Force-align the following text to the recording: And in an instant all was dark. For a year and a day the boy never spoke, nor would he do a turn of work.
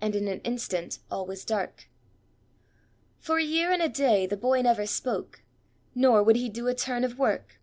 And 0.00 0.14
in 0.14 0.28
an 0.28 0.38
instant 0.42 1.00
all 1.10 1.26
was 1.26 1.44
dark. 1.44 1.88
For 3.18 3.38
a 3.38 3.42
year 3.42 3.72
and 3.72 3.82
a 3.82 3.88
day 3.88 4.24
the 4.24 4.36
boy 4.36 4.62
never 4.62 4.86
spoke, 4.86 5.40
nor 5.92 6.22
would 6.22 6.36
he 6.36 6.48
do 6.48 6.68
a 6.68 6.72
turn 6.74 7.02
of 7.02 7.18
work. 7.18 7.58